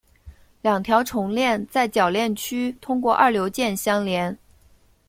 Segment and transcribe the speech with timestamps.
[0.63, 4.35] 两条重链在铰链区通过二硫键相连。